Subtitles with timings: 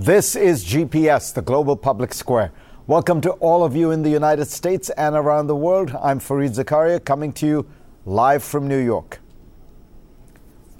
[0.00, 2.52] This is GPS, the Global Public Square.
[2.86, 5.90] Welcome to all of you in the United States and around the world.
[6.00, 7.66] I'm Fareed Zakaria coming to you
[8.06, 9.18] live from New York.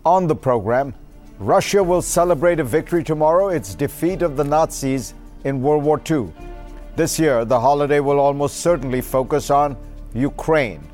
[0.04, 0.94] On the program,
[1.40, 6.32] Russia will celebrate a victory tomorrow, its defeat of the Nazis in World War II.
[6.94, 9.76] This year, the holiday will almost certainly focus on
[10.14, 10.88] Ukraine.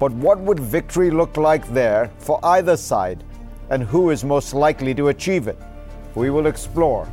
[0.00, 3.22] But what would victory look like there for either side,
[3.70, 5.58] and who is most likely to achieve it?
[6.16, 7.06] We will explore.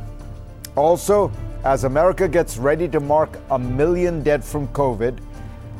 [0.76, 1.30] Also,
[1.64, 5.18] as America gets ready to mark a million dead from COVID,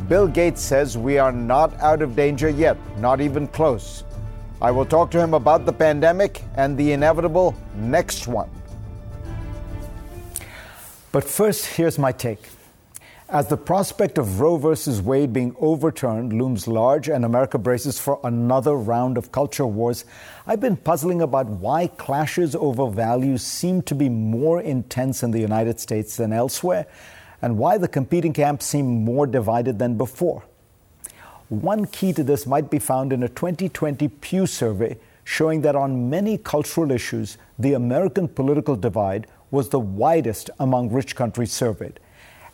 [0.09, 4.05] Bill Gates says we are not out of danger yet, not even close.
[4.61, 8.51] I will talk to him about the pandemic and the inevitable next one.
[11.11, 12.49] But first, here's my take.
[13.33, 18.21] As the prospect of Roe versus Wade being overturned looms large and America braces for
[18.25, 20.05] another round of culture wars,
[20.47, 25.41] I've been puzzling about why clashes over values seem to be more intense in the
[25.41, 26.85] United States than elsewhere,
[27.41, 30.43] and why the competing camps seem more divided than before.
[31.49, 36.11] One key to this might be found in a 2020 Pew survey showing that on
[36.11, 41.99] many cultural issues, the American political divide was the widest among rich countries surveyed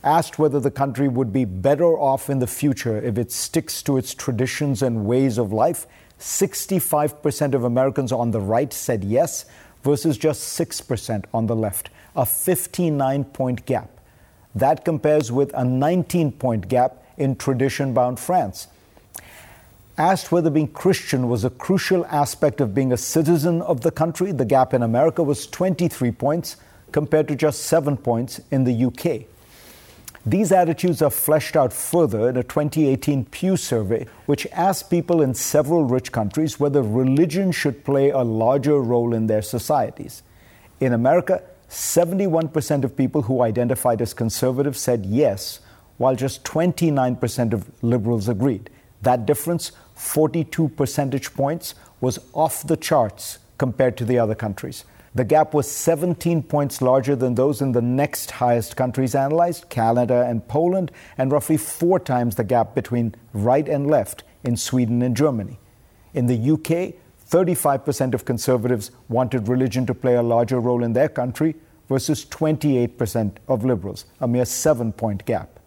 [0.05, 3.97] asked whether the country would be better off in the future if it sticks to
[3.97, 5.87] its traditions and ways of life,
[6.19, 9.45] 65% of Americans on the right said yes,
[9.83, 13.91] versus just 6% on the left, a 59 point gap.
[14.55, 18.69] That compares with a 19 point gap in tradition bound France.
[19.97, 24.31] Asked whether being Christian was a crucial aspect of being a citizen of the country,
[24.31, 26.57] the gap in America was 23 points
[26.93, 29.27] compared to just 7 points in the UK.
[30.27, 35.35] These attitudes are fleshed out further in a 2018 Pew survey, which asked people in
[35.35, 40.23] several rich countries whether religion should play a larger role in their societies.
[40.81, 45.61] In America, 71% of people who identified as conservative said yes,
[45.99, 48.71] while just 29% of liberals agreed.
[49.03, 54.85] That difference, 42 percentage points, was off the charts compared to the other countries.
[55.15, 60.27] The gap was 17 points larger than those in the next highest countries analyzed, Canada
[60.29, 65.17] and Poland, and roughly four times the gap between right and left in Sweden and
[65.17, 65.59] Germany.
[66.15, 66.95] In the UK,
[67.29, 71.55] 35% of conservatives wanted religion to play a larger role in their country
[71.89, 75.59] versus 28% of liberals, a mere seven point gap.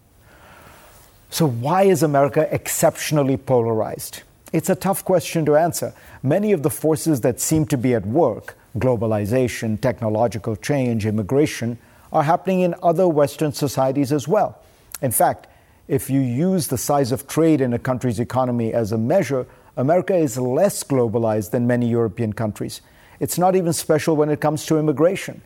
[1.30, 4.24] So, why is America exceptionally polarized?
[4.52, 5.94] It's a tough question to answer.
[6.22, 11.78] Many of the forces that seem to be at work globalization, technological change, immigration,
[12.12, 14.60] are happening in other Western societies as well.
[15.02, 15.48] In fact,
[15.88, 19.46] if you use the size of trade in a country's economy as a measure,
[19.78, 22.82] America is less globalized than many European countries.
[23.20, 25.42] It's not even special when it comes to immigration.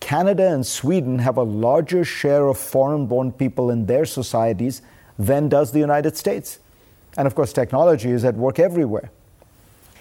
[0.00, 4.82] Canada and Sweden have a larger share of foreign born people in their societies
[5.18, 6.58] than does the United States.
[7.16, 9.10] And of course, technology is at work everywhere.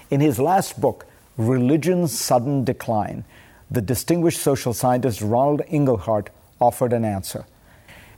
[0.10, 1.06] In his last book,
[1.42, 3.26] religion's sudden decline,
[3.70, 6.28] the distinguished social scientist Ronald Inglehart
[6.60, 7.46] offered an answer.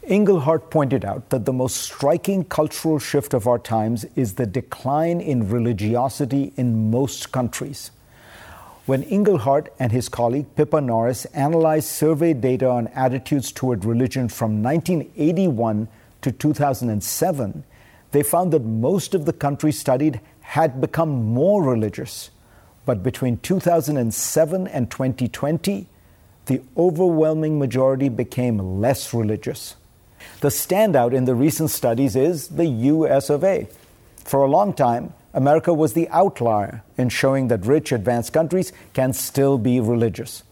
[0.07, 5.21] Inglehart pointed out that the most striking cultural shift of our times is the decline
[5.21, 7.91] in religiosity in most countries.
[8.85, 14.61] When Inglehart and his colleague Pippa Norris analyzed survey data on attitudes toward religion from
[14.61, 15.87] 1981
[16.21, 17.63] to 2007,
[18.11, 22.29] they found that most of the countries studied had become more religious.
[22.85, 25.87] But between 2007 and 2020,
[26.45, 29.75] the overwhelming majority became less religious.
[30.41, 33.67] The standout in the recent studies is the US of A.
[34.25, 39.13] For a long time, America was the outlier in showing that rich, advanced countries can
[39.13, 40.43] still be religious.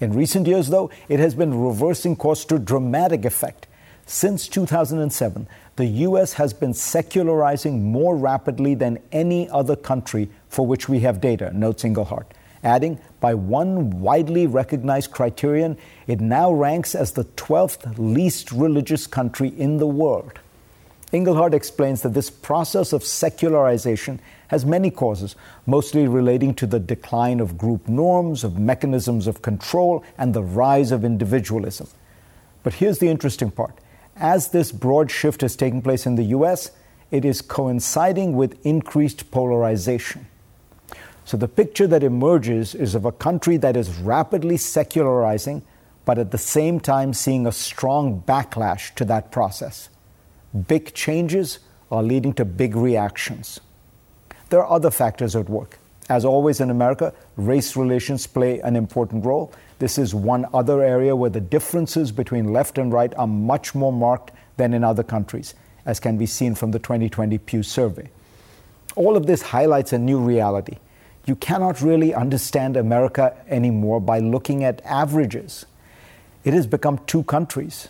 [0.00, 3.66] In recent years, though, it has been reversing course to dramatic effect.
[4.06, 6.34] Since 2007, the U.S.
[6.34, 11.84] has been secularizing more rapidly than any other country for which we have data, notes
[11.84, 12.26] Inglehart.
[12.62, 19.48] Adding, by one widely recognized criterion, it now ranks as the 12th least religious country
[19.48, 20.38] in the world.
[21.12, 24.18] Inglehart explains that this process of secularization
[24.48, 25.36] has many causes,
[25.66, 30.90] mostly relating to the decline of group norms, of mechanisms of control, and the rise
[30.90, 31.86] of individualism.
[32.62, 33.74] But here's the interesting part
[34.16, 36.70] as this broad shift is taking place in the US,
[37.10, 40.26] it is coinciding with increased polarization.
[41.24, 45.62] So the picture that emerges is of a country that is rapidly secularizing,
[46.04, 49.88] but at the same time seeing a strong backlash to that process.
[50.68, 53.60] Big changes are leading to big reactions.
[54.50, 55.78] There are other factors at work.
[56.08, 59.52] As always in America, race relations play an important role.
[59.78, 63.92] This is one other area where the differences between left and right are much more
[63.92, 65.54] marked than in other countries,
[65.84, 68.08] as can be seen from the 2020 Pew survey.
[68.96, 70.76] All of this highlights a new reality.
[71.26, 75.66] You cannot really understand America anymore by looking at averages.
[76.44, 77.88] It has become two countries.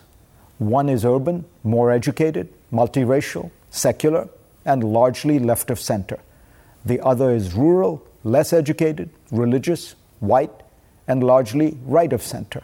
[0.59, 4.29] One is urban, more educated, multiracial, secular,
[4.65, 6.21] and largely left of center.
[6.85, 10.64] The other is rural, less educated, religious, white,
[11.07, 12.63] and largely right of center.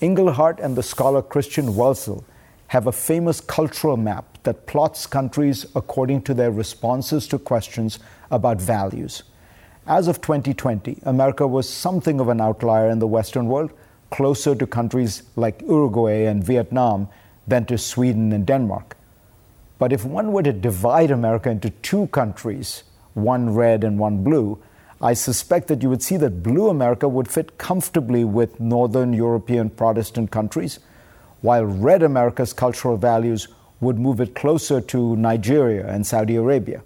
[0.00, 2.24] Inglehart and the scholar Christian Welzel
[2.68, 7.98] have a famous cultural map that plots countries according to their responses to questions
[8.30, 9.22] about values.
[9.86, 13.72] As of 2020, America was something of an outlier in the Western world,
[14.10, 17.08] closer to countries like Uruguay and Vietnam
[17.46, 18.96] than to Sweden and Denmark.
[19.78, 22.82] But if one were to divide America into two countries,
[23.14, 24.58] one red and one blue,
[25.00, 29.70] I suspect that you would see that blue America would fit comfortably with Northern European
[29.70, 30.80] Protestant countries,
[31.40, 33.46] while red America's cultural values
[33.80, 36.82] would move it closer to Nigeria and Saudi Arabia.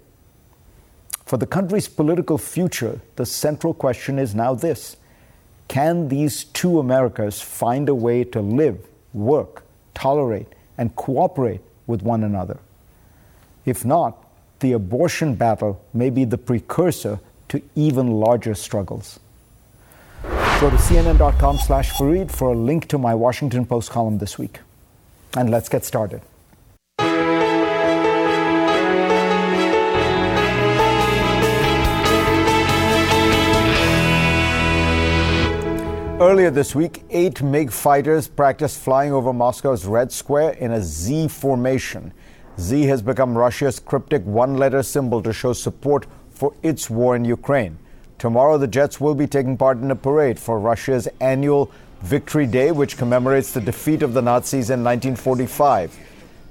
[1.25, 4.97] For the country's political future, the central question is now this
[5.67, 9.63] Can these two Americas find a way to live, work,
[9.95, 12.59] tolerate, and cooperate with one another?
[13.65, 14.23] If not,
[14.59, 17.19] the abortion battle may be the precursor
[17.53, 19.19] to even larger struggles.
[20.59, 24.61] Go to cnn.com slash Fareed for a link to my Washington Post column this week.
[25.37, 26.21] And let's get started.
[36.19, 41.27] Earlier this week, eight MiG fighters practiced flying over Moscow's Red Square in a Z
[41.27, 42.13] formation.
[42.59, 47.25] Z has become Russia's cryptic one letter symbol to show support for its war in
[47.25, 47.77] Ukraine.
[48.17, 51.71] Tomorrow, the Jets will be taking part in a parade for Russia's annual
[52.01, 55.97] Victory Day, which commemorates the defeat of the Nazis in 1945.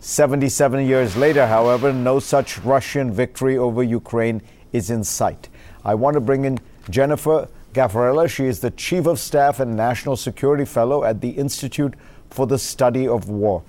[0.01, 4.43] 77 years later, however, no such Russian victory over Ukraine
[4.73, 5.49] is in sight.
[5.85, 6.59] I want to bring in
[6.91, 8.29] Jennifer Cafarella.
[8.29, 11.95] She is the Chief of Staff and National Security Fellow at the Institute
[12.31, 13.63] for the Study of War.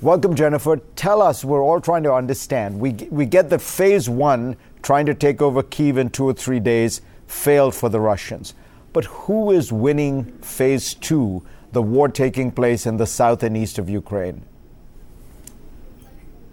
[0.00, 0.80] Welcome, Jennifer.
[0.96, 2.78] Tell us, we're all trying to understand.
[2.78, 6.60] We, we get the phase one trying to take over Kiev in two or three
[6.60, 8.54] days failed for the Russians.
[8.92, 11.42] But who is winning phase two,
[11.72, 14.44] the war taking place in the south and east of Ukraine?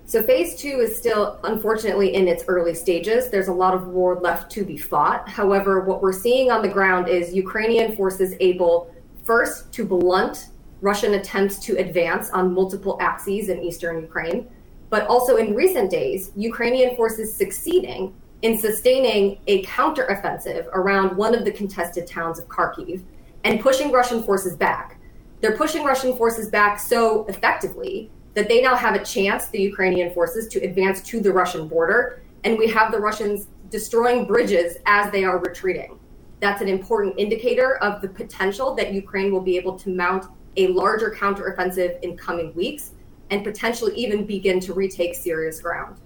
[0.06, 3.30] So, phase two is still, unfortunately, in its early stages.
[3.30, 5.30] There's a lot of war left to be fought.
[5.30, 8.92] However, what we're seeing on the ground is Ukrainian forces able,
[9.24, 10.50] first, to blunt
[10.82, 14.48] Russian attempts to advance on multiple axes in eastern Ukraine
[14.90, 21.44] but also in recent days, Ukrainian forces succeeding in sustaining a counteroffensive around one of
[21.46, 23.04] the contested towns of Kharkiv
[23.44, 25.00] and pushing Russian forces back.
[25.42, 30.14] They're pushing Russian forces back so effectively that they now have a chance, the Ukrainian
[30.14, 32.22] forces, to advance to the Russian border.
[32.44, 36.00] And we have the Russians destroying bridges as they are retreating.
[36.40, 40.26] That's an important indicator of the potential that Ukraine will be able to mount
[40.58, 42.92] a larger counteroffensive in coming weeks
[43.30, 45.98] and potentially even begin to retake serious ground.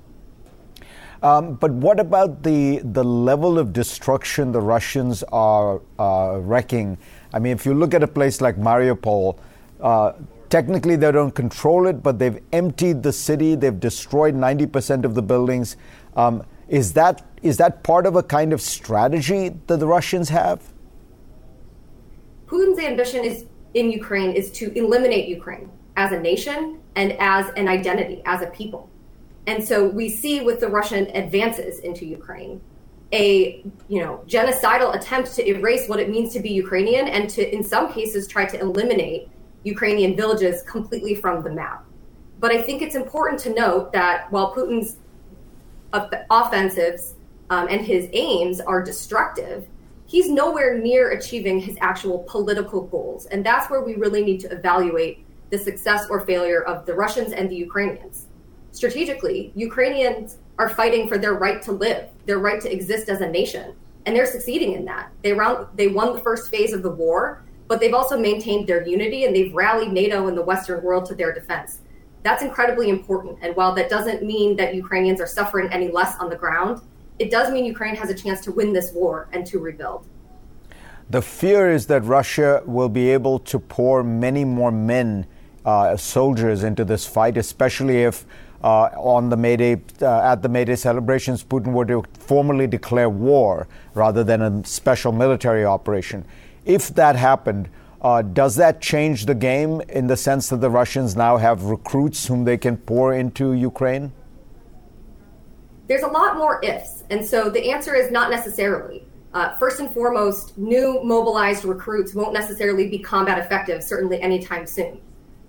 [1.21, 6.97] Um, but what about the the level of destruction the Russians are uh, wrecking?
[7.33, 9.37] I mean, if you look at a place like Mariupol,
[9.79, 10.13] uh,
[10.49, 13.55] technically they don't control it, but they've emptied the city.
[13.55, 15.77] They've destroyed ninety percent of the buildings.
[16.17, 20.61] Um, is that is that part of a kind of strategy that the Russians have?
[22.47, 27.67] Putin's ambition is in Ukraine is to eliminate Ukraine as a nation and as an
[27.67, 28.89] identity, as a people.
[29.47, 32.61] And so we see with the Russian advances into Ukraine
[33.11, 37.55] a you know genocidal attempt to erase what it means to be Ukrainian and to
[37.55, 39.29] in some cases try to eliminate
[39.63, 41.85] Ukrainian villages completely from the map.
[42.39, 44.97] But I think it's important to note that while Putin's
[46.29, 47.15] offensives
[47.49, 49.67] um, and his aims are destructive,
[50.07, 53.27] he's nowhere near achieving his actual political goals.
[53.27, 55.23] And that's where we really need to evaluate
[55.53, 58.25] the success or failure of the Russians and the Ukrainians.
[58.71, 63.29] Strategically, Ukrainians are fighting for their right to live, their right to exist as a
[63.29, 63.75] nation,
[64.07, 65.11] and they're succeeding in that.
[65.21, 68.83] They round, they won the first phase of the war, but they've also maintained their
[68.83, 71.81] unity and they've rallied NATO and the Western world to their defense.
[72.23, 73.37] That's incredibly important.
[73.43, 76.81] And while that doesn't mean that Ukrainians are suffering any less on the ground,
[77.19, 80.07] it does mean Ukraine has a chance to win this war and to rebuild.
[81.11, 85.27] The fear is that Russia will be able to pour many more men,
[85.65, 88.25] uh, soldiers, into this fight, especially if
[88.63, 92.67] uh, on the May Day, uh, at the May Day celebrations, Putin were to formally
[92.67, 96.25] declare war rather than a special military operation.
[96.65, 97.69] If that happened,
[98.01, 102.25] uh, does that change the game in the sense that the Russians now have recruits
[102.27, 104.11] whom they can pour into Ukraine?
[105.87, 107.03] There's a lot more ifs.
[107.09, 109.05] And so the answer is not necessarily.
[109.33, 115.01] Uh, first and foremost, new mobilized recruits won't necessarily be combat effective, certainly anytime soon.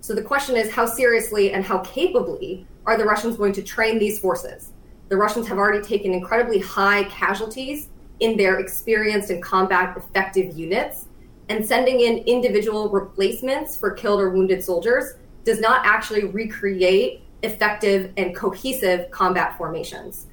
[0.05, 3.97] So the question is how seriously and how capably are the Russians going to train
[3.97, 4.71] these forces?
[5.09, 11.07] The Russians have already taken incredibly high casualties in their experienced and combat effective units
[11.49, 18.13] and sending in individual replacements for killed or wounded soldiers does not actually recreate effective
[18.15, 20.27] and cohesive combat formations.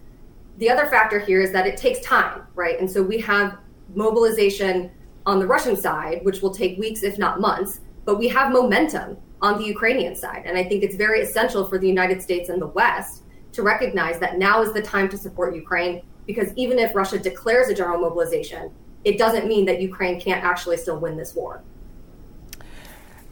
[0.59, 2.79] The other factor here is that it takes time, right?
[2.79, 3.57] And so we have
[3.95, 4.91] mobilization
[5.25, 9.17] on the Russian side, which will take weeks, if not months, but we have momentum
[9.43, 10.45] on the Ukrainian side.
[10.47, 14.19] And I think it's very essential for the United States and the West to recognize
[14.21, 18.01] that now is the time to support Ukraine because even if Russia declares a general
[18.01, 18.71] mobilization,
[19.05, 21.63] it doesn't mean that Ukraine can't actually still win this war.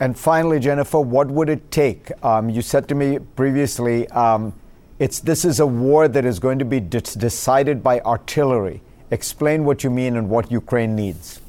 [0.00, 2.11] And finally, Jennifer, what would it take?
[2.25, 4.52] Um, you said to me previously, um,
[4.99, 8.83] it's this is a war that is going to be de- decided by artillery.
[9.11, 11.40] Explain what you mean and what Ukraine needs.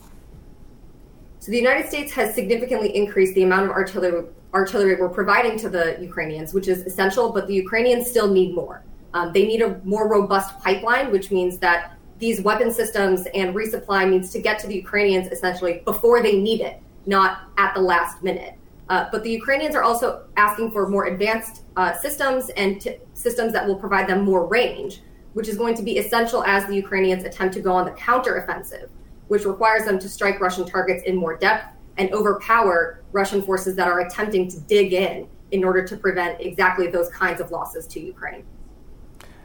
[1.40, 5.70] So the United States has significantly increased the amount of artillery artillery we're providing to
[5.70, 8.84] the Ukrainians, which is essential, but the Ukrainians still need more.
[9.14, 14.10] Um, they need a more robust pipeline, which means that these weapon systems and resupply
[14.10, 18.22] needs to get to the Ukrainians essentially before they need it, not at the last
[18.24, 18.56] minute.
[18.90, 23.54] Uh, but the Ukrainians are also asking for more advanced uh, systems and t- systems
[23.54, 25.02] that will provide them more range,
[25.34, 28.90] which is going to be essential as the Ukrainians attempt to go on the counteroffensive,
[29.30, 31.66] which requires them to strike Russian targets in more depth
[31.98, 36.88] and overpower Russian forces that are attempting to dig in in order to prevent exactly
[36.88, 38.44] those kinds of losses to Ukraine.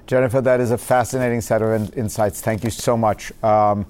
[0.07, 2.41] Jennifer, that is a fascinating set of in- insights.
[2.41, 3.33] Thank you so much.
[3.43, 3.87] Um,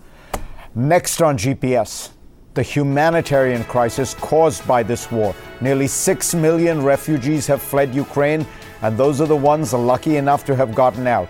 [0.74, 2.10] next on GPS,
[2.54, 5.34] the humanitarian crisis caused by this war.
[5.60, 8.46] Nearly 6 million refugees have fled Ukraine,
[8.80, 11.28] and those are the ones lucky enough to have gotten out.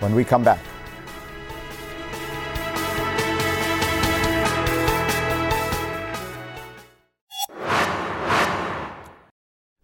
[0.00, 0.60] When we come back.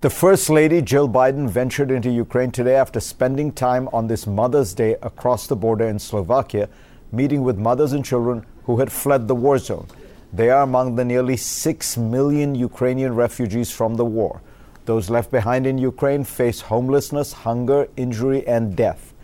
[0.05, 4.75] The First Lady, Jill Biden, ventured into Ukraine today after spending time on this Mother's
[4.75, 6.69] Day across the border in Slovakia,
[7.11, 9.87] meeting with mothers and children who had fled the war zone.
[10.31, 14.43] They are among the nearly 6 million Ukrainian refugees from the war.
[14.85, 19.15] Those left behind in Ukraine face homelessness, hunger, injury, and death.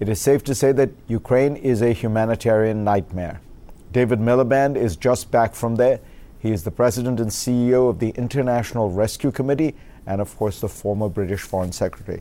[0.00, 3.40] It is safe to say that Ukraine is a humanitarian nightmare.
[3.90, 5.98] David Miliband is just back from there.
[6.38, 9.74] He is the president and CEO of the International Rescue Committee
[10.10, 12.20] and, of course, the former British Foreign Secretary.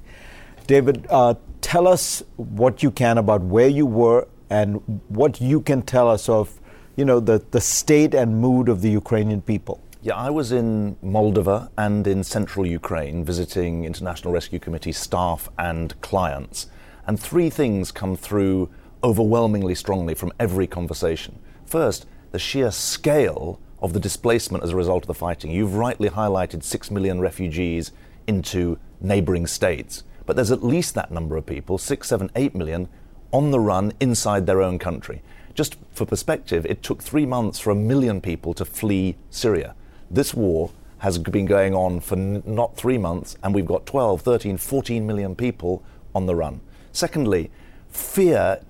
[0.67, 5.81] David, uh, tell us what you can about where you were and what you can
[5.81, 6.59] tell us of,
[6.95, 9.81] you know, the, the state and mood of the Ukrainian people.
[10.01, 15.99] Yeah, I was in Moldova and in central Ukraine visiting International Rescue Committee staff and
[16.01, 16.67] clients.
[17.07, 18.69] And three things come through
[19.03, 21.39] overwhelmingly strongly from every conversation.
[21.65, 25.51] First, the sheer scale of the displacement as a result of the fighting.
[25.51, 27.91] You've rightly highlighted 6 million refugees
[28.27, 30.03] into neighboring states.
[30.25, 32.87] But there's at least that number of people, six, seven, eight million,
[33.31, 35.23] on the run inside their own country.
[35.55, 39.75] Just for perspective, it took three months for a million people to flee Syria.
[40.11, 40.69] This war
[40.99, 45.07] has been going on for n- not three months, and we've got 12, 13, 14
[45.07, 45.83] million people
[46.13, 46.61] on the run.
[46.91, 47.49] Secondly,
[47.89, 48.61] fear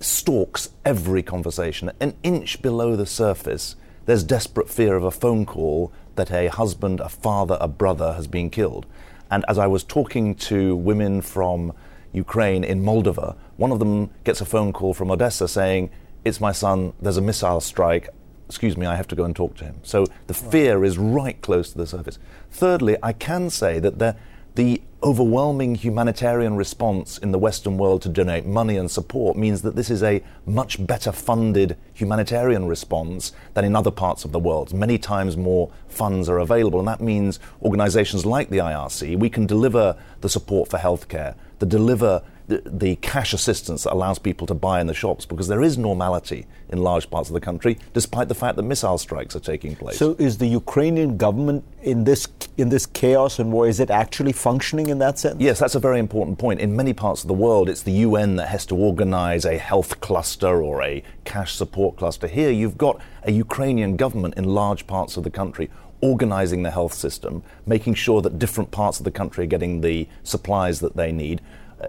[0.00, 1.90] stalks every conversation.
[2.00, 3.76] An inch below the surface,
[4.06, 8.26] there's desperate fear of a phone call that a husband, a father, a brother has
[8.26, 8.86] been killed.
[9.30, 11.72] And as I was talking to women from
[12.12, 15.90] Ukraine in Moldova, one of them gets a phone call from Odessa saying,
[16.24, 18.08] it's my son, there's a missile strike,
[18.46, 19.76] excuse me, I have to go and talk to him.
[19.82, 22.18] So the fear is right close to the surface.
[22.50, 24.16] Thirdly, I can say that the,
[24.54, 29.74] the overwhelming humanitarian response in the Western world to donate money and support means that
[29.74, 34.72] this is a much better funded humanitarian response than in other parts of the world.
[34.72, 39.46] Many times more funds are available, and that means organizations like the IRC, we can
[39.46, 44.54] deliver the support for healthcare, to deliver the, the, cash assistance that allows people to
[44.54, 48.28] buy in the shops because there is normality in large parts of the country, despite
[48.28, 49.98] the fact that missile strikes are taking place.
[49.98, 53.66] So, is the Ukrainian government in this in this chaos and war?
[53.66, 55.40] Is it actually functioning in that sense?
[55.40, 56.60] Yes, that's a very important point.
[56.60, 60.00] In many parts of the world, it's the UN that has to organise a health
[60.00, 62.26] cluster or a cash support cluster.
[62.26, 65.70] Here, you've got a Ukrainian government in large parts of the country
[66.02, 70.06] organizing the health system, making sure that different parts of the country are getting the
[70.24, 71.40] supplies that they need,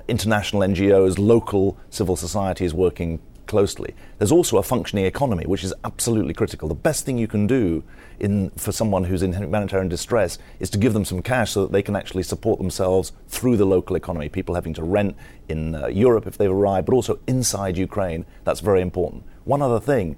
[0.08, 3.94] international NGOs, local civil society is working closely.
[4.18, 6.68] There's also a functioning economy, which is absolutely critical.
[6.68, 7.84] The best thing you can do
[8.20, 11.72] in, for someone who's in humanitarian distress is to give them some cash so that
[11.72, 14.30] they can actually support themselves through the local economy.
[14.30, 15.16] People having to rent
[15.50, 18.26] in uh, Europe if they've arrived, but also inside Ukraine.
[18.44, 19.24] That's very important.
[19.46, 20.16] One other thing.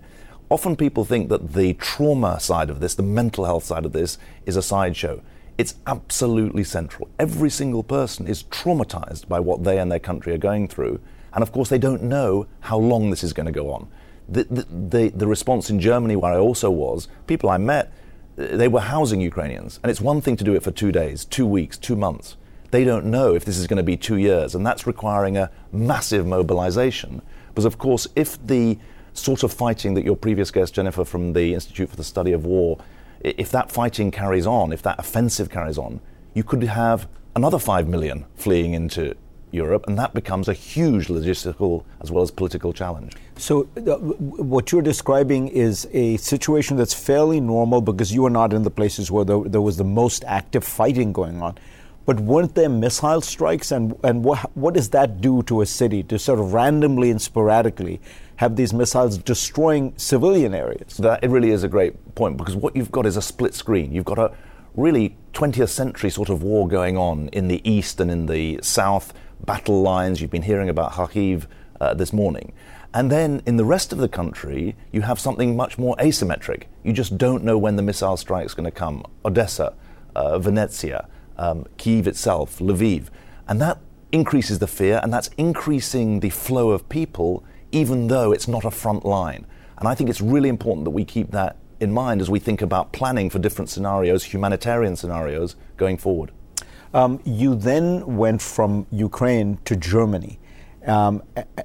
[0.50, 4.20] Often people think that the trauma side of this, the mental health side of this,
[4.46, 5.22] is a sideshow.
[5.58, 7.10] It's absolutely central.
[7.18, 11.00] Every single person is traumatized by what they and their country are going through.
[11.34, 13.88] And of course, they don't know how long this is going to go on.
[14.28, 17.94] The, the, the, the, response in Germany, where I also was, people I met,
[18.36, 19.80] they were housing Ukrainians.
[19.84, 22.36] And it's one thing to do it for two days, two weeks, two months.
[22.72, 24.56] They don't know if this is going to be two years.
[24.56, 27.22] And that's requiring a massive mobilization.
[27.50, 28.78] Because, of course, if the
[29.14, 32.46] sort of fighting that your previous guest, Jennifer, from the Institute for the Study of
[32.46, 32.78] War,
[33.26, 36.00] if that fighting carries on, if that offensive carries on,
[36.34, 39.16] you could have another 5 million fleeing into
[39.52, 43.14] Europe, and that becomes a huge logistical as well as political challenge.
[43.38, 48.54] So, uh, what you're describing is a situation that's fairly normal because you are not
[48.54, 51.58] in the places where there, there was the most active fighting going on.
[52.06, 56.04] But weren't there missile strikes, and, and what, what does that do to a city
[56.04, 58.00] to sort of randomly and sporadically
[58.38, 60.98] have these missiles destroying civilian areas.
[60.98, 63.92] That it really is a great point because what you've got is a split screen.
[63.92, 64.36] You've got a
[64.76, 69.14] really 20th century sort of war going on in the east and in the south,
[69.46, 70.22] battle lines.
[70.22, 71.46] You've been hearing about Kharkiv
[71.80, 72.54] uh, this morning.
[72.94, 76.64] And then in the rest of the country, you have something much more asymmetric.
[76.84, 79.04] You just don't know when the missile strike is going to come.
[79.26, 79.74] Odessa,
[80.16, 83.08] uh, Vinnytsia, um, Kiev itself, Lviv.
[83.50, 83.80] And that
[84.14, 87.44] increases the fear, and that's increasing the flow of people
[87.76, 89.46] even though it's not a front line.
[89.78, 92.62] And I think it's really important that we keep that in mind as we think
[92.62, 96.32] about planning for different scenarios, humanitarian scenarios, going forward.
[96.94, 100.40] Um, you then went from Ukraine to Germany.
[100.88, 101.22] Um,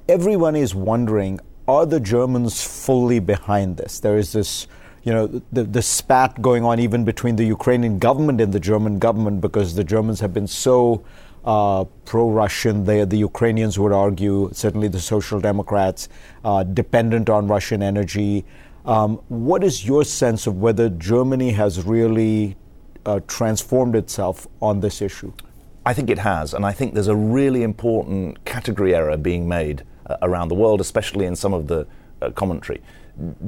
[0.09, 4.01] everyone is wondering are the Germans fully behind this?
[4.01, 4.67] There is this,
[5.03, 8.99] you know, the, the spat going on even between the Ukrainian government and the German
[8.99, 11.05] government because the Germans have been so
[11.45, 12.83] uh, pro-Russian.
[12.85, 16.09] The Ukrainians would argue, certainly the Social Democrats,
[16.43, 18.45] uh, dependent on Russian energy.
[18.85, 22.55] Um, what is your sense of whether Germany has really
[23.05, 25.33] uh, transformed itself on this issue?
[25.85, 29.83] I think it has, and I think there's a really important category error being made
[30.05, 31.87] uh, around the world, especially in some of the
[32.21, 32.81] uh, commentary.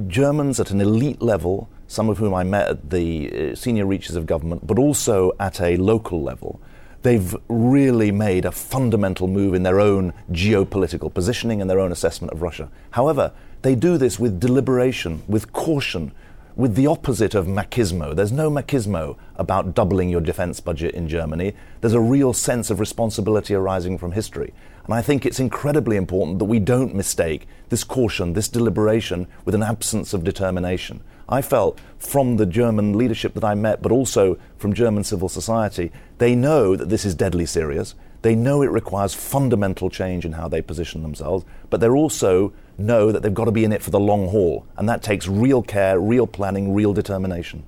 [0.08, 4.16] Germans at an elite level, some of whom I met at the uh, senior reaches
[4.16, 6.60] of government, but also at a local level,
[7.04, 12.32] they've really made a fundamental move in their own geopolitical positioning and their own assessment
[12.32, 12.68] of Russia.
[12.92, 16.12] However, they do this with deliberation, with caution,
[16.56, 18.16] with the opposite of machismo.
[18.16, 21.52] There's no machismo about doubling your defense budget in Germany.
[21.82, 24.54] There's a real sense of responsibility arising from history.
[24.86, 29.54] And I think it's incredibly important that we don't mistake this caution, this deliberation, with
[29.54, 31.02] an absence of determination.
[31.28, 35.90] I felt from the German leadership that I met, but also from German civil society,
[36.18, 37.94] they know that this is deadly serious.
[38.22, 43.12] They know it requires fundamental change in how they position themselves, but they also know
[43.12, 44.66] that they've got to be in it for the long haul.
[44.76, 47.64] And that takes real care, real planning, real determination.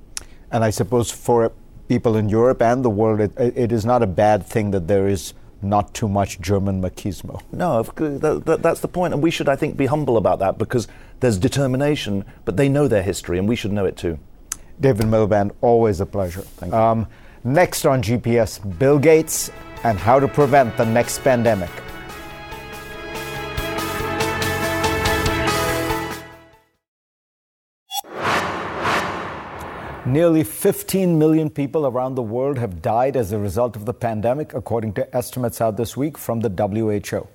[0.50, 1.52] And I suppose for
[1.88, 5.08] people in Europe and the world, it, it is not a bad thing that there
[5.08, 7.42] is not too much German machismo.
[7.52, 8.88] No, that, that, that's the.
[9.00, 10.88] And we should, I think, be humble about that because
[11.20, 14.18] there's determination, but they know their history, and we should know it too.
[14.80, 16.42] David Miliband, always a pleasure.
[16.42, 16.78] Thank you.
[16.78, 17.06] Um,
[17.44, 19.50] next on GPS, Bill Gates
[19.84, 21.70] and how to prevent the next pandemic.
[30.06, 34.54] Nearly 15 million people around the world have died as a result of the pandemic,
[34.54, 37.26] according to estimates out this week from the WHO.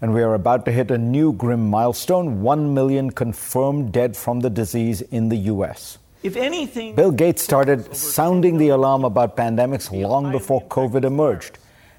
[0.00, 4.40] and we are about to hit a new grim milestone 1 million confirmed dead from
[4.40, 5.98] the disease in the U.S.
[6.24, 11.58] If anything, Bill Gates started sounding the alarm about pandemics long before COVID emerged,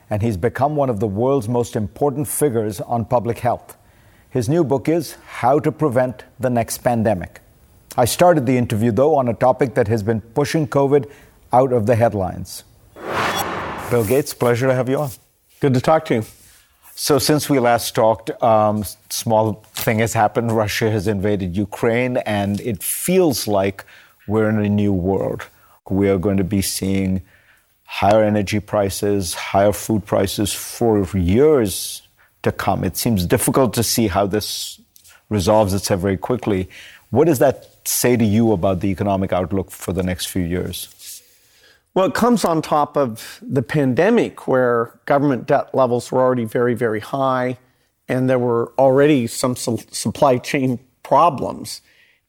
[0.10, 3.77] and he's become one of the world's most important figures on public health.
[4.29, 7.39] His new book is How to Prevent the Next Pandemic.
[8.00, 11.12] I started the interview, though, on a topic that has been pushing COVID
[11.52, 12.64] out of the headlines.
[13.90, 15.10] Bill Gates, pleasure to have you on.
[15.60, 16.24] Good to talk to you.
[16.96, 20.54] So, since we last talked, um, small thing has happened.
[20.54, 23.84] Russia has invaded Ukraine, and it feels like
[24.30, 25.48] we're in a new world.
[25.90, 27.22] We are going to be seeing
[27.84, 32.04] higher energy prices, higher food prices for years
[32.44, 32.86] to come.
[32.86, 34.80] It seems difficult to see how this
[35.28, 36.70] resolves itself very quickly.
[37.10, 41.22] What does that say to you about the economic outlook for the next few years?
[41.94, 46.76] Well, it comes on top of the pandemic where government debt levels were already very,
[46.76, 47.58] very high,
[48.08, 51.82] and there were already some su- supply chain problems.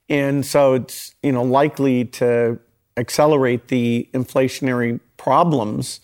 [0.09, 2.59] And so it's, you know, likely to
[2.97, 6.01] accelerate the inflationary problems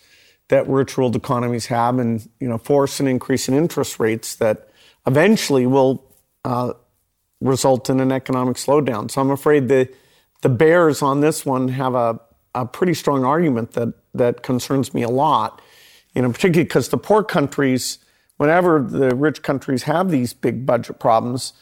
[0.49, 4.69] that rich world economies have and, you know, force an increase in interest rates that
[5.05, 6.03] eventually will
[6.45, 6.73] uh,
[7.41, 9.09] result in an economic slowdown.
[9.11, 9.89] So I'm afraid the,
[10.41, 12.19] the bears on this one have a,
[12.55, 15.61] a pretty strong argument that, that concerns me a lot,
[16.15, 17.99] you know, particularly because the poor countries,
[18.37, 21.53] whenever the rich countries have these big budget problems,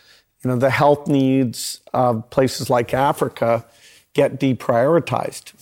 [0.43, 3.65] you know, the health needs of places like Africa
[4.13, 5.53] get deprioritized.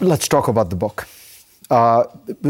[0.00, 1.06] Let's talk about the book.
[1.70, 2.04] Uh,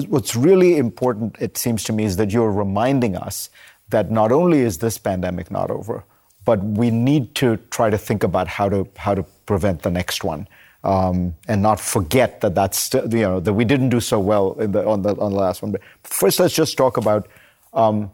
[0.07, 3.51] what's really important, it seems to me, is that you're reminding us
[3.89, 6.05] that not only is this pandemic not over,
[6.49, 10.25] but we need to try to think about how to how to prevent the next
[10.25, 10.49] one,
[10.83, 14.81] um, and not forget that that's you know that we didn't do so well the,
[14.93, 15.73] on the on the last one.
[15.73, 17.29] But first, let's just talk about
[17.75, 18.11] um,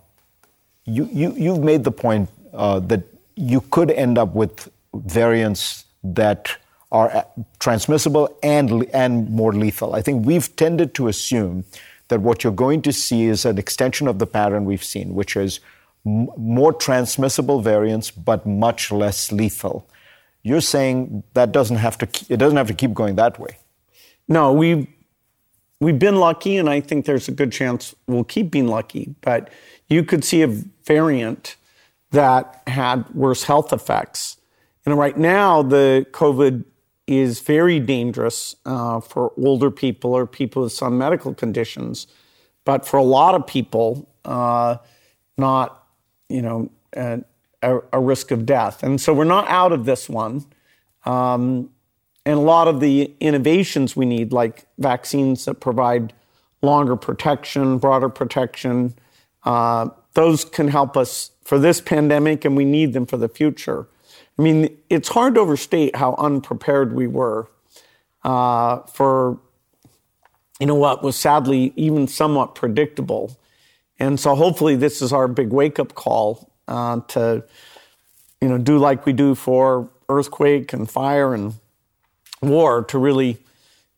[0.85, 3.03] you you you've made the point uh, that
[3.37, 6.51] you could end up with variants that
[6.91, 7.23] are uh,
[7.61, 9.95] transmissible and, and more lethal.
[9.95, 11.65] I think we've tended to assume
[12.09, 15.37] that what you're going to see is an extension of the pattern we've seen, which
[15.37, 15.61] is
[16.05, 19.89] more transmissible variants but much less lethal.
[20.43, 23.59] You're saying that doesn't have to it doesn't have to keep going that way.
[24.29, 24.89] No, we
[25.81, 29.15] we've been lucky, and I think there's a good chance we'll keep being lucky.
[29.23, 29.51] But
[29.89, 30.49] you could see a
[30.85, 31.57] variant
[32.11, 34.37] that had worse health effects.
[34.87, 36.65] And right now the COVID
[37.07, 42.07] is very dangerous uh, for older people or people with some medical conditions,
[42.65, 44.77] but for a lot of people, uh,
[45.37, 45.84] not
[46.29, 46.71] you know
[47.65, 48.83] a, a, risk of death.
[48.83, 50.45] And so we're not out of this one.
[51.05, 51.71] Um,
[52.27, 56.13] and a lot of the innovations we need, like vaccines that provide
[56.63, 58.95] longer protection, broader protection,
[59.45, 63.87] uh, those can help us for this pandemic and we need them for the future.
[64.39, 67.49] I mean, it's hard to overstate how unprepared we were
[68.23, 69.39] uh, for,
[70.59, 73.37] you know, what was sadly even somewhat predictable.
[73.99, 77.45] And so hopefully this is our big wake up call uh, to,
[78.41, 81.55] you know, do like we do for earthquake and fire and
[82.43, 83.39] war to really,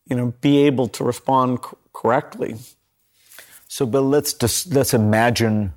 [0.08, 1.58] you know, be able to respond
[1.92, 2.56] correctly.
[3.68, 5.72] So, Bill, let's just, let's imagine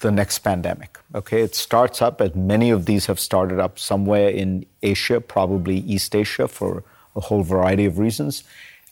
[0.00, 0.98] the next pandemic.
[1.14, 5.78] Okay, it starts up, as many of these have started up somewhere in Asia, probably
[5.78, 6.82] East Asia, for
[7.14, 8.44] a whole variety of reasons.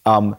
[0.06, 0.36] Um,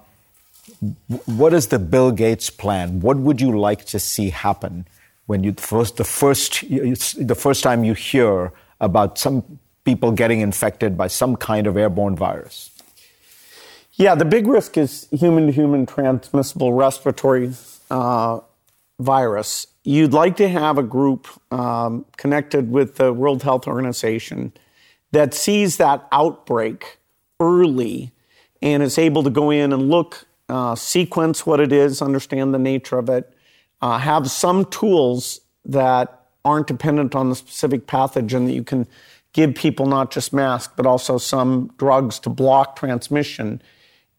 [1.26, 3.02] what is the Bill Gates plan?
[3.02, 4.88] What would you like to see happen
[5.26, 10.98] when you first the first the first time you hear about some people getting infected
[10.98, 12.70] by some kind of airborne virus?
[13.94, 17.54] Yeah, the big risk is human to human transmissible respiratory
[17.92, 18.40] uh,
[19.00, 24.54] virus you'd like to have a group um, connected with the World Health Organization
[25.12, 26.98] that sees that outbreak
[27.40, 28.12] early
[28.62, 32.60] and is able to go in and look, uh, sequence what it is, understand the
[32.60, 33.34] nature of it,
[33.82, 38.88] uh, have some tools that aren't dependent on the specific pathogen that you can
[39.34, 43.62] give people not just masks, but also some drugs to block transmission.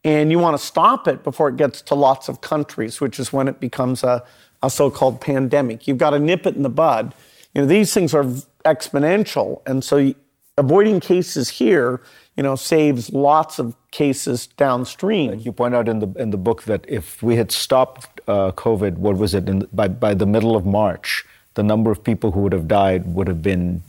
[0.02, 3.32] And you want to stop it before it gets to lots of countries, which is
[3.32, 4.24] when it becomes a
[4.64, 5.86] a so-called pandemic.
[5.86, 7.14] You've got to nip it in the bud.
[7.54, 8.24] You know, these things are
[8.64, 10.14] exponential, and so
[10.56, 12.00] avoiding cases here,
[12.36, 15.38] you know, saves lots of cases downstream.
[15.38, 18.96] You point out in the in the book that if we had stopped uh, COVID,
[18.96, 21.24] what was it in, by by the middle of March?
[21.54, 23.80] The number of people who would have died would have been,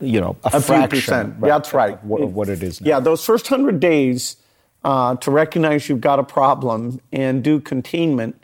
[0.00, 0.88] you know, a, a fraction.
[0.88, 1.34] Percent.
[1.38, 2.02] Right, that's right.
[2.04, 2.88] What, what it is now.
[2.88, 4.36] Yeah, those first hundred days
[4.84, 8.42] uh, to recognize you've got a problem and do containment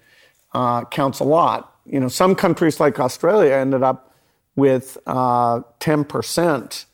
[0.54, 1.74] uh, counts a lot.
[1.84, 4.14] You know, some countries like Australia ended up
[4.56, 6.84] with uh, 10%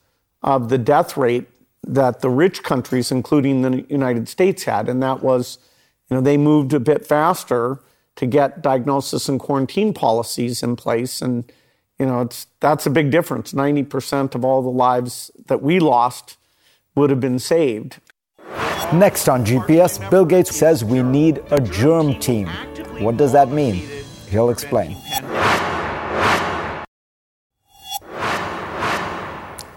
[0.42, 1.46] of the death rate
[1.86, 4.88] that the rich countries, including the United States, had.
[4.88, 5.58] And that was,
[6.08, 7.80] you know, they moved a bit faster
[8.16, 11.20] to get diagnosis and quarantine policies in place.
[11.20, 11.50] And,
[11.98, 13.52] you know, it's, that's a big difference.
[13.52, 16.36] 90% of all the lives that we lost
[16.94, 18.00] would have been saved.
[18.92, 22.46] Next on GPS, Bill Gates says we need a germ team.
[22.98, 23.82] What does that mean?
[24.28, 24.96] He'll explain.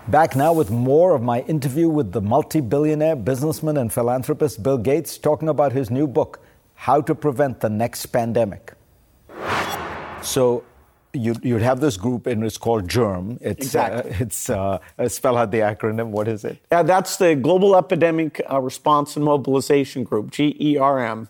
[0.08, 4.78] Back now with more of my interview with the multi billionaire businessman and philanthropist Bill
[4.78, 6.42] Gates, talking about his new book,
[6.76, 8.74] How to Prevent the Next Pandemic.
[10.22, 10.64] So,
[11.12, 13.40] you'd, you'd have this group, and it's called GERM.
[13.42, 14.12] It's, exactly.
[14.12, 16.10] Uh, it's uh, spell out the acronym.
[16.10, 16.60] What is it?
[16.72, 21.30] Yeah, that's the Global Epidemic uh, Response and Mobilization Group, GERM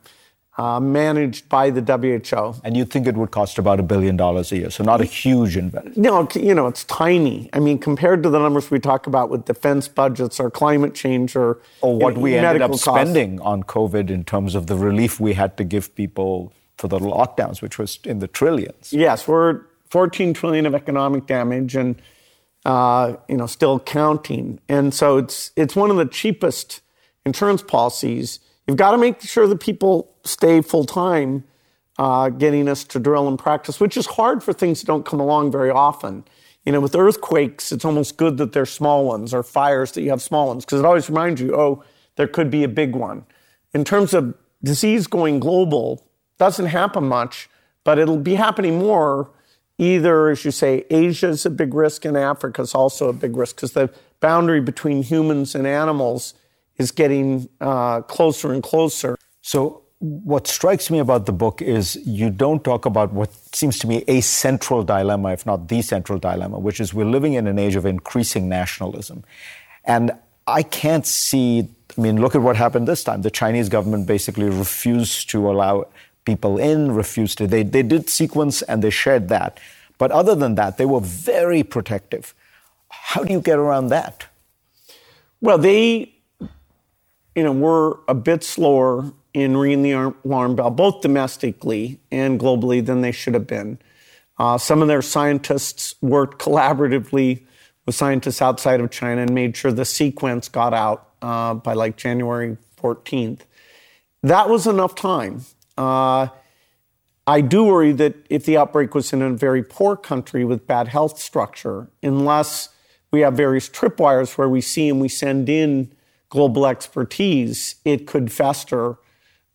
[0.57, 2.55] uh, managed by the WHO.
[2.63, 5.05] And you think it would cost about a billion dollars a year, so not a
[5.05, 5.97] huge investment.
[5.97, 7.49] No, you know, it's tiny.
[7.53, 11.35] I mean, compared to the numbers we talk about with defense budgets or climate change
[11.35, 12.85] or, or what you know, we ended up costs.
[12.85, 16.99] spending on COVID in terms of the relief we had to give people for the
[16.99, 18.93] lockdowns, which was in the trillions.
[18.93, 22.01] Yes, we're 14 trillion of economic damage and
[22.65, 24.59] uh, you know still counting.
[24.67, 26.81] And so it's it's one of the cheapest
[27.25, 31.43] insurance policies You've got to make sure that people stay full time
[31.97, 35.19] uh, getting us to drill and practice, which is hard for things that don't come
[35.19, 36.25] along very often.
[36.65, 40.09] You know, with earthquakes, it's almost good that they're small ones, or fires that you
[40.09, 41.83] have small ones, because it always reminds you, oh,
[42.15, 43.25] there could be a big one.
[43.73, 46.05] In terms of disease going global,
[46.37, 47.49] doesn't happen much,
[47.83, 49.31] but it'll be happening more.
[49.77, 53.35] Either, as you say, Asia is a big risk and Africa is also a big
[53.35, 56.33] risk because the boundary between humans and animals
[56.77, 59.17] is getting uh, closer and closer.
[59.41, 63.87] So, what strikes me about the book is you don't talk about what seems to
[63.87, 67.57] me a central dilemma, if not the central dilemma, which is we're living in an
[67.57, 69.23] age of increasing nationalism.
[69.85, 70.11] And
[70.47, 73.21] I can't see, I mean, look at what happened this time.
[73.21, 75.87] The Chinese government basically refused to allow
[76.25, 79.59] people in, refused to, they, they did sequence and they shared that.
[79.97, 82.35] But other than that, they were very protective.
[82.89, 84.25] How do you get around that?
[85.41, 86.14] Well, they
[87.35, 92.83] you know, we're a bit slower in ringing the alarm bell, both domestically and globally,
[92.85, 93.77] than they should have been.
[94.37, 97.43] Uh, some of their scientists worked collaboratively
[97.85, 101.97] with scientists outside of China and made sure the sequence got out uh, by like
[101.97, 103.41] January 14th.
[104.23, 105.45] That was enough time.
[105.77, 106.27] Uh,
[107.27, 110.87] I do worry that if the outbreak was in a very poor country with bad
[110.87, 112.69] health structure, unless
[113.11, 115.94] we have various tripwires where we see and we send in
[116.29, 118.97] global expertise, it could fester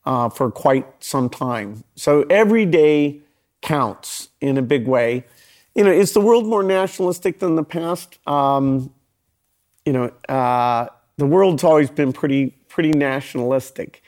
[0.05, 1.85] uh, for quite some time.
[1.95, 3.21] So every day
[3.63, 5.25] counts in a big way.
[5.75, 8.19] You know, is the world more nationalistic than the past?
[8.27, 8.93] Um,
[9.85, 14.03] you know, uh, the world's always been pretty pretty nationalistic,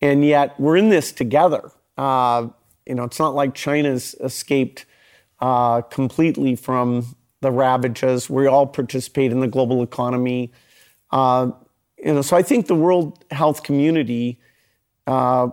[0.00, 1.70] and yet we're in this together.
[1.96, 2.48] Uh,
[2.86, 4.86] you know, it's not like China's escaped
[5.40, 8.30] uh, completely from the ravages.
[8.30, 10.52] We all participate in the global economy.
[11.10, 11.50] Uh,
[12.04, 14.38] you know, so I think the World Health Community
[15.06, 15.48] uh,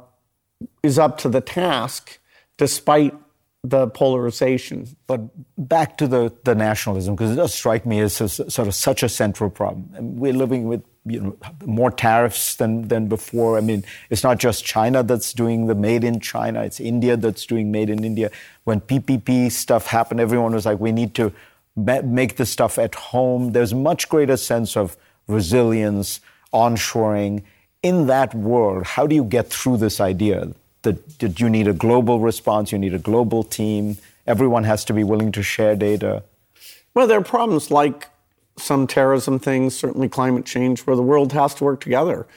[0.84, 2.20] is up to the task,
[2.58, 3.14] despite
[3.64, 4.88] the polarization.
[5.06, 5.22] But
[5.58, 9.04] back to the, the nationalism, because it does strike me as a, sort of such
[9.04, 9.90] a central problem.
[10.18, 13.58] we're living with you know, more tariffs than, than before.
[13.58, 17.46] I mean, it's not just China that's doing the made in China, it's India that's
[17.46, 18.32] doing made in India.
[18.64, 21.34] When PPP stuff happened, everyone was like, we need to
[21.76, 23.52] make this stuff at home.
[23.52, 26.20] There's much greater sense of resilience,
[26.54, 27.44] onshoring.
[27.82, 31.74] In that world, how do you get through this idea that, that you need a
[31.74, 36.24] global response, you need a global team, everyone has to be willing to share data?
[36.94, 38.10] Well, there are problems like
[38.58, 42.28] some terrorism things, certainly climate change, where the world has to work together.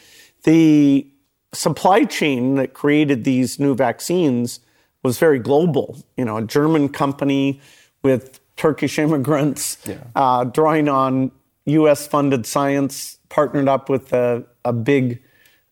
[0.45, 1.07] The
[1.53, 4.61] supply chain that created these new vaccines
[5.03, 5.99] was very global.
[6.17, 7.61] You know, a German company
[8.03, 9.99] with Turkish immigrants yeah.
[10.15, 11.33] uh, drawing on
[11.67, 12.07] U.S.
[12.07, 15.23] funded science partnered up with a, a big,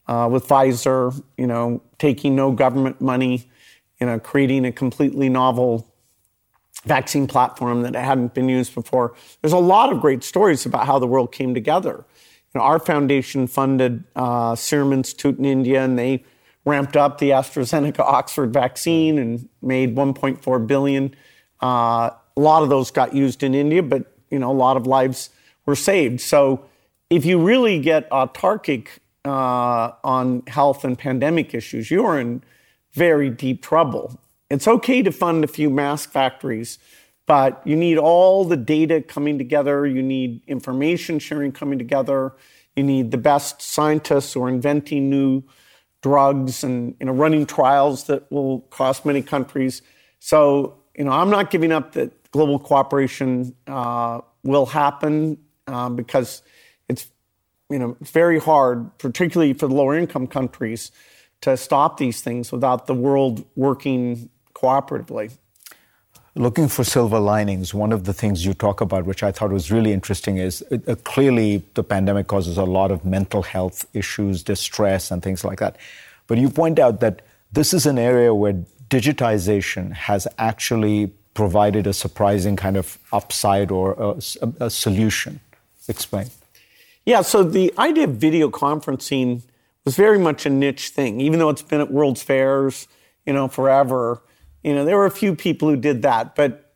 [0.08, 3.46] uh, with Pfizer, you know, taking no government money,
[4.00, 5.86] you know, creating a completely novel
[6.84, 9.14] vaccine platform that hadn't been used before.
[9.42, 12.06] There's a lot of great stories about how the world came together.
[12.54, 16.24] You know, our foundation funded uh, Serum Institute in India, and they
[16.64, 21.14] ramped up the AstraZeneca Oxford vaccine and made 1.4 billion.
[21.62, 24.86] Uh, a lot of those got used in India, but you know, a lot of
[24.86, 25.28] lives
[25.66, 26.22] were saved.
[26.22, 26.64] So
[27.10, 28.88] if you really get autarkic
[29.24, 32.42] uh, on health and pandemic issues, you're in
[32.92, 34.18] very deep trouble.
[34.48, 36.78] It's okay to fund a few mask factories,
[37.26, 39.86] but you need all the data coming together.
[39.86, 42.32] You need information sharing coming together.
[42.76, 45.42] You need the best scientists who are inventing new
[46.02, 49.82] drugs and you know running trials that will cost many countries.
[50.18, 56.42] So you know I'm not giving up that global cooperation uh, will happen uh, because
[57.70, 60.90] you know very hard, particularly for the lower income countries,
[61.40, 65.32] to stop these things without the world working cooperatively.
[66.36, 69.72] Looking for silver linings, one of the things you talk about, which I thought was
[69.72, 75.10] really interesting, is uh, clearly the pandemic causes a lot of mental health issues, distress,
[75.10, 75.76] and things like that.
[76.28, 78.54] But you point out that this is an area where
[78.90, 85.40] digitization has actually provided a surprising kind of upside or a, a solution.
[85.88, 86.30] Explain.
[87.06, 89.42] Yeah, so the idea of video conferencing
[89.84, 92.86] was very much a niche thing, even though it's been at World's Fairs,
[93.24, 94.22] you know, forever.
[94.62, 96.74] You know, there were a few people who did that, but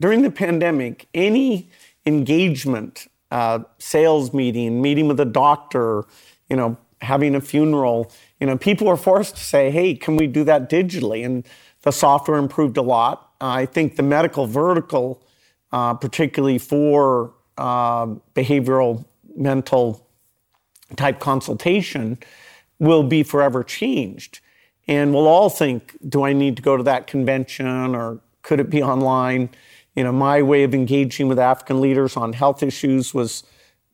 [0.00, 1.68] during the pandemic, any
[2.06, 6.04] engagement, uh, sales meeting, meeting with a doctor,
[6.48, 10.26] you know, having a funeral, you know, people were forced to say, "Hey, can we
[10.26, 11.44] do that digitally?" And
[11.82, 13.30] the software improved a lot.
[13.40, 15.22] Uh, I think the medical vertical,
[15.72, 19.04] uh, particularly for uh, behavioral
[19.36, 20.06] mental
[20.96, 22.18] type consultation,
[22.78, 24.40] will be forever changed.
[24.86, 28.68] And we'll all think, do I need to go to that convention or could it
[28.68, 29.50] be online?
[29.94, 33.44] You know, my way of engaging with African leaders on health issues was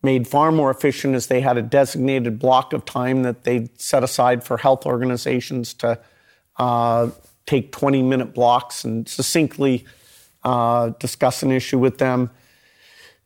[0.03, 4.03] made far more efficient as they had a designated block of time that they set
[4.03, 5.99] aside for health organizations to
[6.57, 7.09] uh,
[7.45, 9.85] take 20 minute blocks and succinctly
[10.43, 12.31] uh, discuss an issue with them.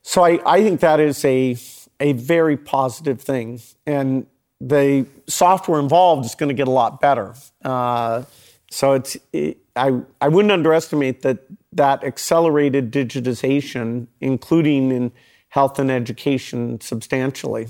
[0.01, 1.57] So I, I think that is a,
[1.99, 3.61] a very positive thing.
[3.85, 4.27] And
[4.59, 7.35] the software involved is going to get a lot better.
[7.63, 8.23] Uh,
[8.69, 11.39] so it's it, I I wouldn't underestimate that
[11.73, 15.11] that accelerated digitization, including in
[15.49, 17.67] health and education, substantially.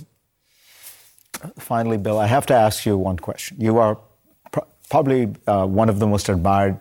[1.57, 3.57] Finally, Bill, I have to ask you one question.
[3.59, 3.97] You are
[4.51, 6.79] pr- probably uh, one of the most admired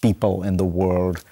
[0.00, 1.24] people in the world,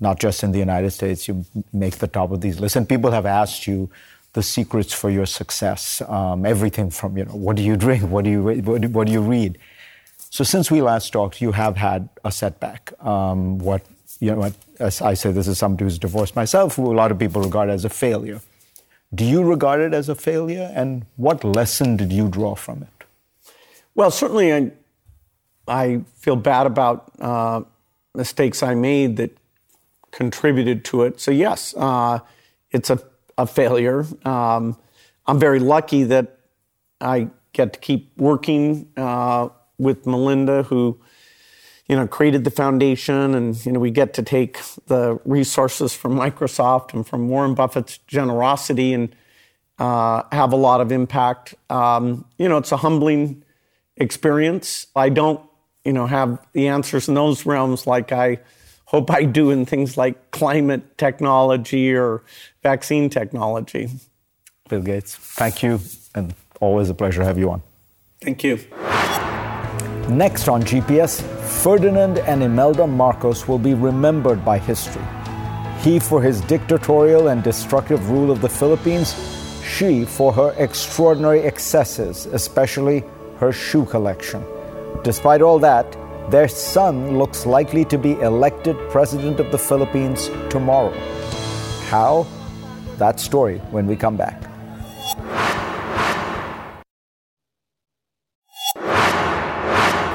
[0.00, 1.28] not just in the United States.
[1.28, 3.90] You make the top of these lists, and people have asked you
[4.32, 6.02] the secrets for your success.
[6.02, 9.06] Um, everything from you know what do you drink, what do you what do, what
[9.06, 9.58] do you read.
[10.30, 12.92] So since we last talked, you have had a setback.
[13.04, 13.82] Um, what
[14.20, 17.18] you know, as I say, this is somebody who's divorced myself, who a lot of
[17.18, 18.40] people regard as a failure.
[19.14, 23.06] Do you regard it as a failure, and what lesson did you draw from it?
[23.94, 24.70] Well, certainly, I,
[25.66, 27.62] I feel bad about uh,
[28.14, 29.36] mistakes I made that
[30.10, 31.20] contributed to it.
[31.20, 32.18] So yes, uh,
[32.70, 33.00] it's a
[33.38, 34.04] a failure.
[34.24, 34.76] Um,
[35.26, 36.40] I'm very lucky that
[37.00, 39.48] I get to keep working uh,
[39.78, 40.98] with Melinda, who
[41.88, 46.16] you know created the foundation, and you know we get to take the resources from
[46.16, 49.14] Microsoft and from Warren Buffett's generosity and
[49.78, 51.54] uh, have a lot of impact.
[51.70, 53.44] Um, you know, it's a humbling
[53.96, 54.88] experience.
[54.96, 55.40] I don't
[55.84, 58.40] you know have the answers in those realms like I
[58.88, 62.22] hope I do in things like climate technology or
[62.62, 63.90] vaccine technology.
[64.70, 65.78] Bill Gates, thank you,
[66.14, 67.62] and always a pleasure to have you on.
[68.22, 68.56] Thank you.
[70.08, 71.20] Next on GPS,
[71.62, 75.04] Ferdinand and Imelda Marcos will be remembered by history.
[75.82, 79.14] He for his dictatorial and destructive rule of the Philippines,
[79.62, 83.04] she for her extraordinary excesses, especially
[83.36, 84.42] her shoe collection.
[85.04, 85.94] Despite all that,
[86.30, 90.92] their son looks likely to be elected president of the Philippines tomorrow.
[91.88, 92.26] How?
[92.98, 94.42] That story when we come back.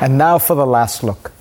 [0.02, 1.32] And now for the last look.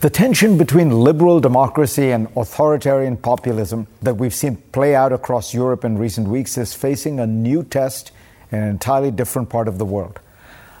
[0.00, 5.84] The tension between liberal democracy and authoritarian populism that we've seen play out across Europe
[5.84, 8.12] in recent weeks is facing a new test
[8.52, 10.20] in an entirely different part of the world.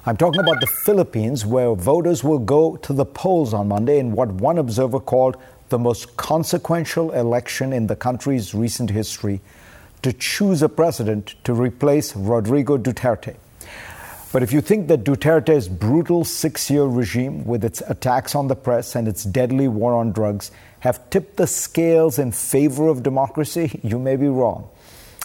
[0.08, 4.12] I'm talking about the Philippines, where voters will go to the polls on Monday in
[4.12, 5.36] what one observer called
[5.68, 9.42] the most consequential election in the country's recent history
[10.00, 13.36] to choose a president to replace Rodrigo Duterte.
[14.32, 18.56] But if you think that Duterte's brutal six year regime, with its attacks on the
[18.56, 20.50] press and its deadly war on drugs,
[20.80, 24.70] have tipped the scales in favor of democracy, you may be wrong.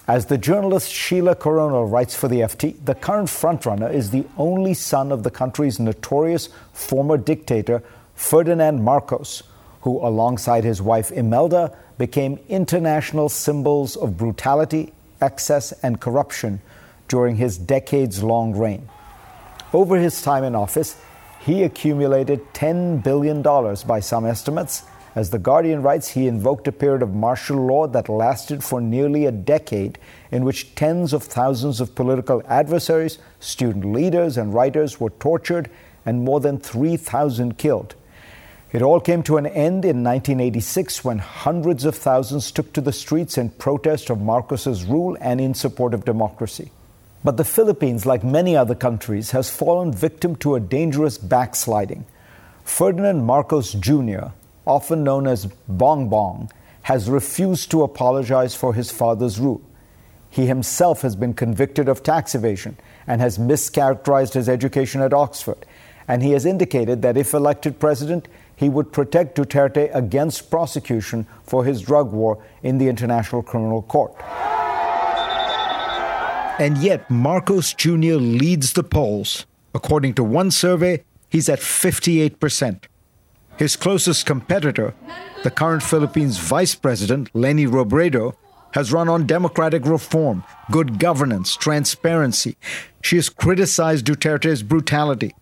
[0.05, 4.73] As the journalist Sheila Coronel writes for the FT, the current frontrunner is the only
[4.73, 7.81] son of the country's notorious former dictator,
[8.13, 9.43] Ferdinand Marcos,
[9.81, 14.91] who, alongside his wife Imelda, became international symbols of brutality,
[15.21, 16.61] excess, and corruption
[17.07, 18.89] during his decades long reign.
[19.71, 20.97] Over his time in office,
[21.39, 24.83] he accumulated $10 billion by some estimates
[25.15, 29.25] As The Guardian writes, he invoked a period of martial law that lasted for nearly
[29.25, 29.99] a decade,
[30.31, 35.69] in which tens of thousands of political adversaries, student leaders, and writers were tortured
[36.03, 37.93] and more than 3,000 killed.
[38.71, 42.91] It all came to an end in 1986 when hundreds of thousands took to the
[42.91, 46.71] streets in protest of Marcos's rule and in support of democracy.
[47.23, 52.05] But the Philippines, like many other countries, has fallen victim to a dangerous backsliding.
[52.63, 54.33] Ferdinand Marcos Jr.,
[54.65, 56.51] often known as Bong Bong,
[56.83, 59.61] has refused to apologize for his father's rule.
[60.29, 65.65] He himself has been convicted of tax evasion and has mischaracterized his education at Oxford.
[66.07, 71.63] And he has indicated that if elected president, he would protect Duterte against prosecution for
[71.65, 74.13] his drug war in the International Criminal Court.
[76.59, 78.15] And yet, Marcos Jr.
[78.15, 79.45] leads the polls.
[79.73, 82.83] According to one survey, he's at 58%.
[83.57, 84.95] His closest competitor,
[85.43, 88.35] the current Philippines Vice President, Leni Robredo,
[88.73, 92.57] has run on democratic reform, good governance, transparency.
[93.03, 95.35] She has criticized Duterte's brutality.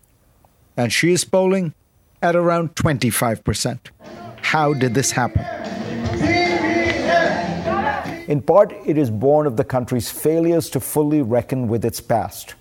[0.76, 1.72] And she is polling
[2.20, 3.78] at around 25%.
[4.42, 5.44] How did this happen?
[8.28, 12.54] In part, it is born of the country's failures to fully reckon with its past.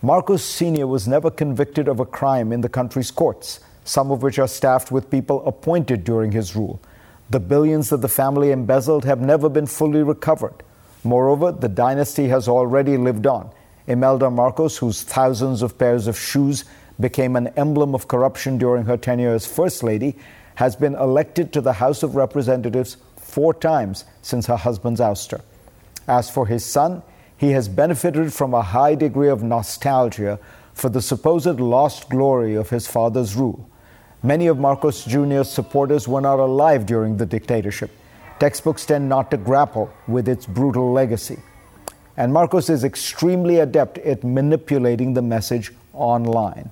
[0.00, 0.86] Marcos Sr.
[0.86, 4.90] was never convicted of a crime in the country's courts some of which are staffed
[4.90, 6.80] with people appointed during his rule.
[7.30, 10.62] The billions that the family embezzled have never been fully recovered.
[11.04, 13.50] Moreover, the dynasty has already lived on.
[13.86, 16.64] Imelda Marcos, whose thousands of pairs of shoes
[16.98, 20.16] became an emblem of corruption during her tenure as First Lady,
[20.56, 25.42] has been elected to the House of Representatives four times since her husband's ouster.
[26.08, 27.02] As for his son,
[27.36, 30.40] he has benefited from a high degree of nostalgia
[30.72, 33.68] for the supposed lost glory of his father's rule.
[34.22, 37.90] Many of Marcos Jr.'s supporters were not alive during the dictatorship.
[38.38, 41.38] Textbooks tend not to grapple with its brutal legacy.
[42.16, 46.70] And Marcos is extremely adept at manipulating the message online.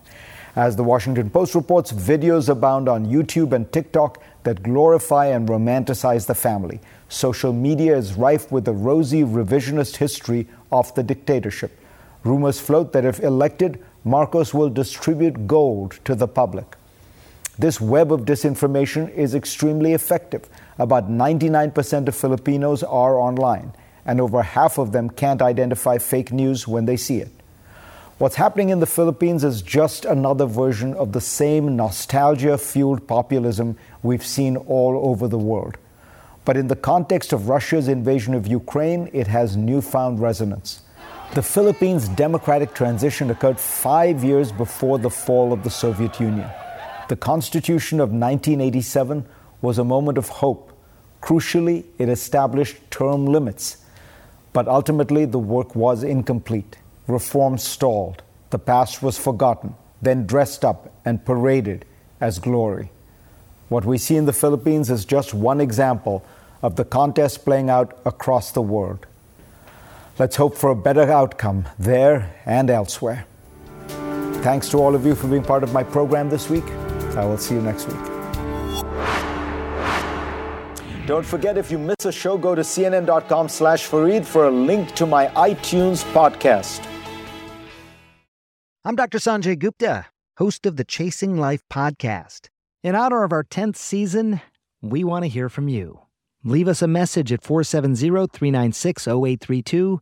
[0.57, 6.27] As the Washington Post reports, videos abound on YouTube and TikTok that glorify and romanticize
[6.27, 6.81] the family.
[7.09, 11.79] Social media is rife with a rosy revisionist history of the dictatorship.
[12.25, 16.77] Rumors float that if elected, Marcos will distribute gold to the public.
[17.57, 20.49] This web of disinformation is extremely effective.
[20.77, 23.73] About 99% of Filipinos are online,
[24.05, 27.31] and over half of them can't identify fake news when they see it.
[28.19, 33.77] What's happening in the Philippines is just another version of the same nostalgia fueled populism
[34.03, 35.79] we've seen all over the world.
[36.45, 40.83] But in the context of Russia's invasion of Ukraine, it has newfound resonance.
[41.35, 46.51] The Philippines' democratic transition occurred five years before the fall of the Soviet Union.
[47.09, 49.27] The Constitution of 1987
[49.61, 50.73] was a moment of hope.
[51.21, 53.79] Crucially, it established term limits.
[54.53, 56.79] But ultimately, the work was incomplete.
[57.07, 58.23] Reform stalled.
[58.51, 61.85] The past was forgotten, then dressed up and paraded
[62.21, 62.91] as glory.
[63.69, 66.25] What we see in the Philippines is just one example
[66.63, 69.07] of the contest playing out across the world.
[70.19, 73.27] Let's hope for a better outcome there and elsewhere.
[73.89, 76.65] Thanks to all of you for being part of my program this week.
[77.17, 77.97] I will see you next week.
[81.07, 84.95] Don't forget, if you miss a show, go to cnn.com slash Fareed for a link
[84.95, 86.83] to my iTunes podcast.
[88.87, 89.19] I'm Dr.
[89.19, 90.07] Sanjay Gupta,
[90.39, 92.49] host of the Chasing Life podcast.
[92.83, 94.41] In honor of our 10th season,
[94.81, 96.01] we want to hear from you.
[96.43, 100.01] Leave us a message at 470 396 0832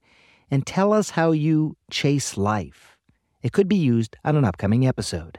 [0.51, 2.97] and tell us how you chase life.
[3.43, 5.39] It could be used on an upcoming episode.